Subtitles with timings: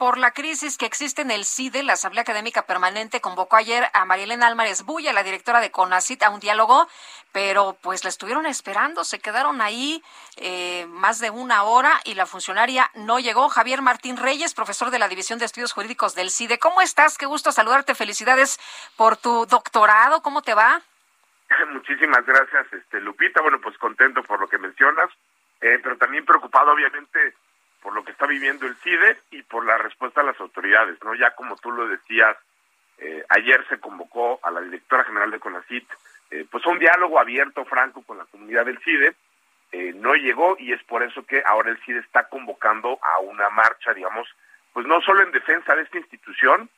[0.00, 4.06] Por la crisis que existe en el CIDE, la Asamblea Académica Permanente convocó ayer a
[4.06, 6.88] Marielena Álvarez Bulla, la directora de CONACIT, a un diálogo,
[7.32, 10.02] pero pues la estuvieron esperando, se quedaron ahí
[10.38, 13.50] eh, más de una hora y la funcionaria no llegó.
[13.50, 16.58] Javier Martín Reyes, profesor de la División de Estudios Jurídicos del CIDE.
[16.58, 17.18] ¿Cómo estás?
[17.18, 17.94] Qué gusto saludarte.
[17.94, 18.58] Felicidades
[18.96, 20.22] por tu doctorado.
[20.22, 20.80] ¿Cómo te va?
[21.74, 23.42] Muchísimas gracias, este Lupita.
[23.42, 25.10] Bueno, pues contento por lo que mencionas,
[25.60, 27.34] eh, pero también preocupado, obviamente,
[27.82, 31.14] por lo que está viviendo el CIDE y por la respuesta a las autoridades, ¿no?
[31.14, 32.36] Ya como tú lo decías,
[32.98, 35.88] eh, ayer se convocó a la directora general de CONACIT,
[36.30, 39.14] eh, pues un diálogo abierto, franco con la comunidad del CIDE,
[39.72, 43.48] eh, no llegó y es por eso que ahora el CIDE está convocando a una
[43.50, 44.28] marcha, digamos,
[44.72, 46.68] pues no solo en defensa de esta institución,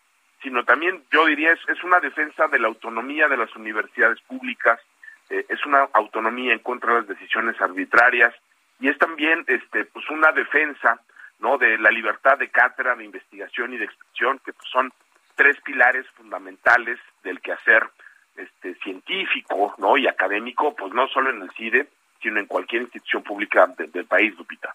[0.43, 4.81] sino también, yo diría, es, es una defensa de la autonomía de las universidades públicas,
[5.29, 8.35] es una autonomía en contra de las decisiones arbitrarias,
[8.83, 11.01] y es también este pues una defensa
[11.39, 14.93] no de la libertad de cátedra de investigación y de expresión que pues, son
[15.37, 17.89] tres pilares fundamentales del quehacer
[18.37, 21.89] este científico no y académico pues no solo en el CIDE
[22.21, 24.75] sino en cualquier institución pública del país Lupita.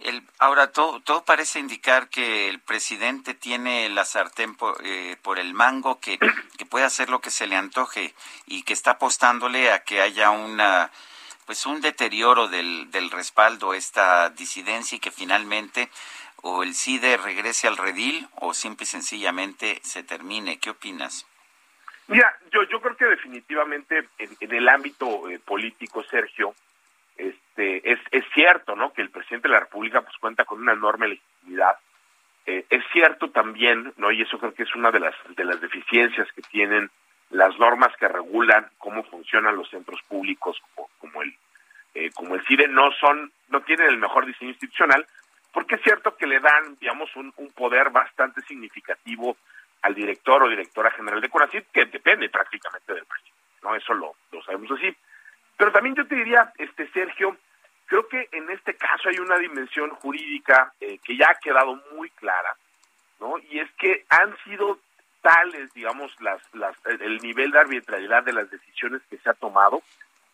[0.00, 5.40] El, ahora, todo, todo parece indicar que el presidente tiene la sartén por, eh, por
[5.40, 6.18] el mango, que,
[6.56, 8.14] que puede hacer lo que se le antoje
[8.46, 10.90] y que está apostándole a que haya una
[11.48, 15.88] pues un deterioro del, del respaldo a esta disidencia y que finalmente
[16.42, 20.58] o el CIDE regrese al redil o simple y sencillamente se termine.
[20.58, 21.26] ¿Qué opinas?
[22.06, 26.54] Mira, yo, yo creo que definitivamente en, el ámbito eh, político, Sergio,
[27.16, 28.92] este, es, es cierto, ¿no?
[28.92, 31.78] Que el presidente de la República pues cuenta con una enorme legitimidad.
[32.44, 34.12] Eh, es cierto también, ¿no?
[34.12, 36.90] Y eso creo que es una de las de las deficiencias que tienen
[37.30, 40.56] las normas que regulan cómo funcionan los centros públicos
[40.98, 41.34] como, el
[41.94, 45.06] eh, como el CIDE no son no tienen el mejor diseño institucional
[45.52, 49.36] porque es cierto que le dan digamos un, poder bastante significativo
[49.82, 54.14] al director o directora general de CONACYT que depende prácticamente del presidente no eso lo,
[54.30, 54.94] lo sabemos así.
[55.56, 57.36] Pero también yo te diría este Sergio
[57.86, 62.08] creo que en este caso hay una dimensión jurídica eh, que ya ha quedado muy
[62.10, 62.54] clara
[63.20, 64.78] no y es que han sido
[65.20, 69.82] tales, digamos, las, las, el nivel de arbitrariedad de las decisiones que se ha tomado,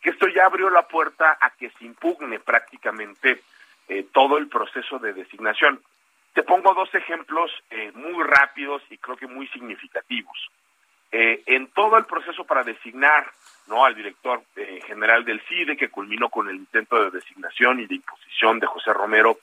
[0.01, 3.43] que esto ya abrió la puerta a que se impugne prácticamente
[3.89, 5.81] eh, todo el proceso de designación.
[6.35, 10.51] Te pongo dos ejemplos eh, muy rápidos y creo que muy significativos.
[11.13, 13.31] Eh, en todo el proceso para designar
[13.69, 14.43] no al director
[14.87, 18.93] general del CIDE, que culminó con el intento de designación y de imposición de José
[18.93, 19.39] Romero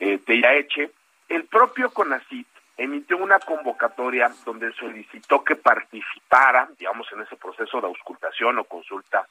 [0.00, 0.90] eh, Tellaeche,
[1.28, 2.46] el propio CONACIT
[2.80, 9.28] emitió una convocatoria donde solicitó que participara, digamos, en ese proceso de auscultación o consulta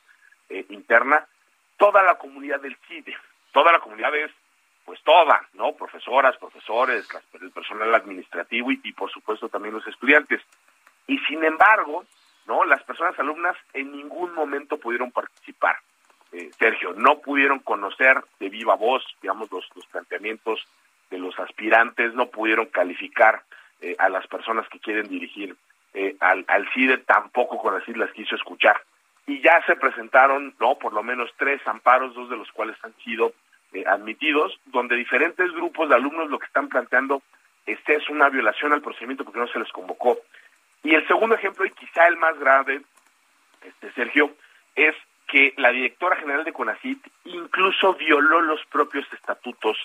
[0.50, 1.26] eh, interna,
[1.76, 3.18] toda la comunidad del CIDE.
[3.52, 4.30] Toda la comunidad es,
[4.86, 5.74] pues toda, ¿no?
[5.74, 7.08] Profesoras, profesores,
[7.42, 10.42] el personal administrativo y, por supuesto también los estudiantes.
[11.08, 12.06] Y sin embargo,
[12.46, 12.66] ¿no?
[12.66, 15.78] Las personas alumnas en ningún momento pudieron participar.
[16.34, 20.68] Eh, Sergio, no pudieron conocer de viva voz, digamos, los, los planteamientos
[21.10, 23.42] de los aspirantes no pudieron calificar
[23.82, 25.56] eh, a las personas que quieren dirigir
[25.94, 28.82] eh, al, al CIDE, tampoco con las quiso escuchar.
[29.26, 32.94] Y ya se presentaron, no, por lo menos tres amparos, dos de los cuales han
[33.04, 33.34] sido
[33.74, 37.22] eh, admitidos, donde diferentes grupos de alumnos lo que están planteando
[37.66, 40.18] este es una violación al procedimiento porque no se les convocó.
[40.84, 42.82] Y el segundo ejemplo, y quizá el más grave,
[43.62, 44.32] este Sergio,
[44.76, 44.96] es
[45.28, 49.78] que la directora general de CONACIT incluso violó los propios estatutos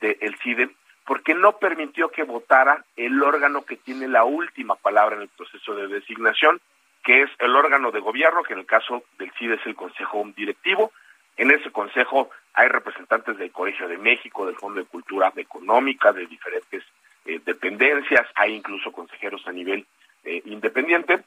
[0.00, 0.70] del CIDE
[1.06, 5.74] porque no permitió que votara el órgano que tiene la última palabra en el proceso
[5.74, 6.60] de designación,
[7.02, 10.24] que es el órgano de gobierno, que en el caso del CIDE es el Consejo
[10.36, 10.92] Directivo.
[11.36, 16.26] En ese consejo hay representantes del Colegio de México, del Fondo de Cultura Económica, de
[16.26, 16.84] diferentes
[17.24, 19.86] eh, dependencias, hay incluso consejeros a nivel
[20.24, 21.24] eh, independiente.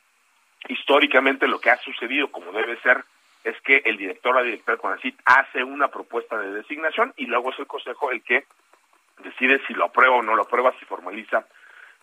[0.69, 3.03] Históricamente lo que ha sucedido, como debe ser,
[3.44, 7.25] es que el director o la directora de CONACIT hace una propuesta de designación y
[7.25, 8.45] luego es el consejo el que
[9.24, 11.45] decide si lo aprueba o no lo aprueba, si formaliza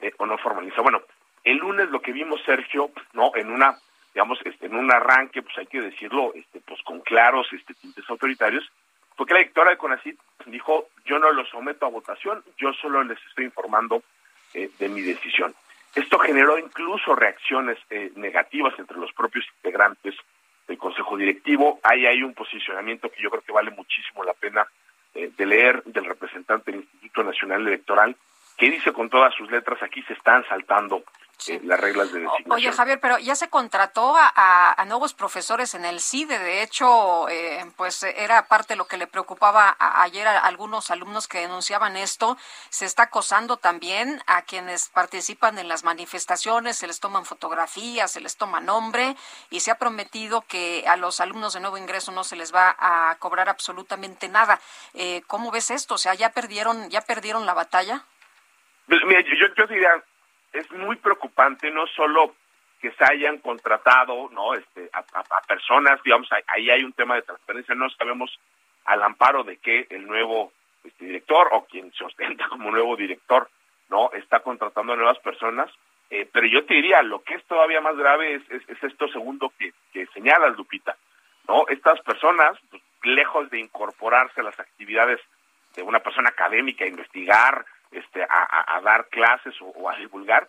[0.00, 0.82] eh, o no formaliza.
[0.82, 1.02] Bueno,
[1.44, 3.76] el lunes lo que vimos, Sergio, no, en una,
[4.12, 8.08] digamos, este, en un arranque, pues hay que decirlo, este, pues con claros este, tintes
[8.08, 8.70] autoritarios,
[9.16, 13.02] fue que la directora de CONACIT dijo, yo no lo someto a votación, yo solo
[13.02, 14.02] les estoy informando
[14.54, 15.54] eh, de mi decisión.
[15.94, 20.14] Esto generó incluso reacciones eh, negativas entre los propios integrantes
[20.70, 21.80] del Consejo Directivo.
[21.82, 24.64] Ahí hay un posicionamiento que yo creo que vale muchísimo la pena
[25.14, 28.16] eh, de leer del representante del Instituto Nacional Electoral,
[28.56, 31.02] que dice con todas sus letras, aquí se están saltando
[31.62, 32.52] las reglas de designación.
[32.52, 36.38] Oye, Javier, pero ya se contrató a, nuevos profesores en el CIDE.
[36.38, 41.28] De hecho, eh, pues era parte de lo que le preocupaba ayer a algunos alumnos
[41.28, 42.36] que denunciaban esto.
[42.70, 48.20] Se está acosando también a quienes participan en las manifestaciones, se les toman fotografías, se
[48.20, 49.16] les toma nombre
[49.50, 52.76] y se ha prometido que a los alumnos de nuevo ingreso no se les va
[52.78, 54.60] a cobrar absolutamente nada.
[54.94, 55.94] Eh, ¿Cómo ves esto?
[55.94, 58.04] O sea, ya perdieron, ya perdieron la batalla.
[58.86, 60.02] Pues, mira, yo, yo diría,
[60.52, 62.34] es muy preocupante no solo
[62.80, 65.02] que se hayan contratado no este a,
[65.46, 68.30] personas digamos ahí hay un tema de transparencia no sabemos
[68.84, 70.52] al amparo de que el nuevo
[70.84, 73.48] este, director o quien se ostenta como nuevo director
[73.88, 75.70] no está contratando a nuevas personas
[76.10, 79.52] eh, pero yo te diría lo que es todavía más grave es, es, esto segundo
[79.58, 80.96] que, que señalas Lupita
[81.48, 85.20] no estas personas pues, lejos de incorporarse a las actividades
[85.74, 90.48] de una persona académica investigar este, a, dar clases o, a divulgar,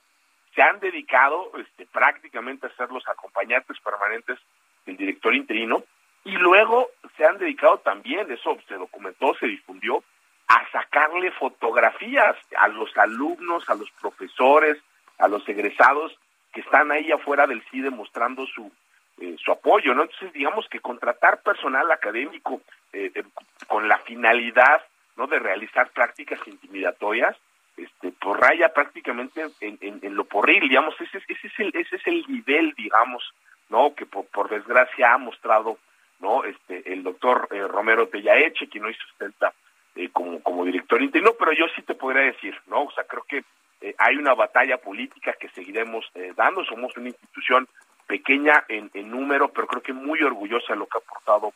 [0.53, 4.37] se han dedicado este, prácticamente a ser los acompañantes permanentes
[4.85, 5.83] del director interino
[6.23, 10.03] y luego se han dedicado también, eso se documentó, se difundió,
[10.47, 14.77] a sacarle fotografías a los alumnos, a los profesores,
[15.17, 16.17] a los egresados
[16.51, 18.71] que están ahí afuera del CIDE mostrando su,
[19.19, 20.03] eh, su apoyo, ¿no?
[20.03, 22.61] Entonces, digamos que contratar personal académico
[22.91, 23.23] eh, eh,
[23.67, 24.81] con la finalidad
[25.17, 27.35] no de realizar prácticas intimidatorias
[27.77, 32.07] este por raya prácticamente en, en, lo porril digamos ese, ese es el ese es
[32.07, 33.23] el nivel digamos
[33.69, 35.77] no que por, por desgracia ha mostrado
[36.19, 39.53] no este el doctor eh, Romero Tellaeche quien hoy sustenta
[39.95, 43.23] eh, como como director interino pero yo sí te podría decir no o sea creo
[43.23, 43.43] que
[43.81, 46.05] eh, hay una batalla política que seguiremos
[46.35, 47.67] dando somos una institución
[48.05, 51.53] pequeña en, en número pero creo que muy orgullosa de lo que ha aportado eh,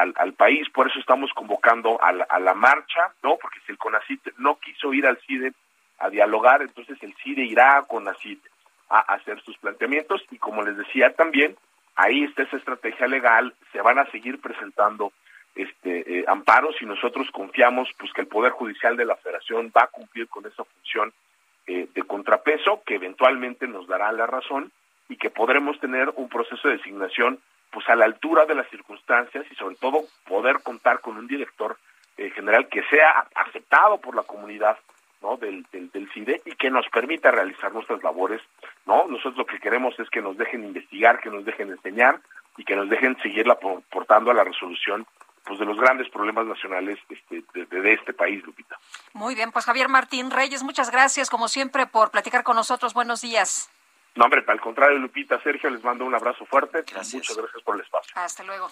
[0.00, 3.36] al, al, país, por eso estamos convocando a la, a la, marcha, ¿no?
[3.36, 5.52] Porque si el CONACIT no quiso ir al CIDE
[5.98, 8.40] a dialogar, entonces el CIDE irá a CONACIT
[8.90, 11.56] a hacer sus planteamientos y como les decía también,
[11.96, 15.12] ahí está esa estrategia legal, se van a seguir presentando
[15.54, 19.84] este eh, amparos y nosotros confiamos pues que el Poder Judicial de la Federación va
[19.84, 21.12] a cumplir con esa función
[21.66, 24.70] eh, de contrapeso que eventualmente nos dará la razón
[25.08, 27.40] y que podremos tener un proceso de designación
[27.78, 31.78] pues a la altura de las circunstancias y sobre todo poder contar con un director
[32.16, 34.76] eh, general que sea aceptado por la comunidad
[35.22, 38.42] no del, del, CIDE y que nos permita realizar nuestras labores
[38.84, 42.18] no nosotros lo que queremos es que nos dejen investigar que nos dejen enseñar
[42.56, 43.56] y que nos dejen seguirla
[43.90, 45.06] portando a la resolución
[45.44, 48.76] pues de los grandes problemas nacionales este, de, de, este país, Lupita.
[49.14, 52.92] Muy bien, pues Javier Martín Reyes, muchas gracias como siempre por platicar con nosotros.
[52.92, 53.70] Buenos días.
[54.18, 56.82] No, hombre, al contrario, Lupita, Sergio, les mando un abrazo fuerte.
[56.82, 57.14] Gracias.
[57.14, 58.12] Muchas gracias por el espacio.
[58.16, 58.68] Hasta luego.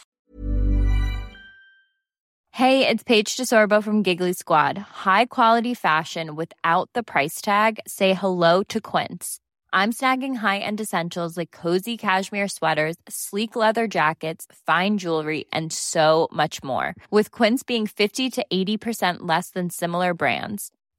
[2.51, 4.77] Hey, it's Paige DeSorbo from Giggly Squad.
[5.05, 7.79] High quality fashion without the price tag.
[7.87, 9.39] Say hello to Quince.
[9.73, 16.29] I'm snagging high-end essentials like cozy cashmere sweaters, sleek leather jackets, fine jewelry, and so
[16.33, 16.95] much more.
[17.11, 20.73] With Quince being 50 to 80% less than similar brands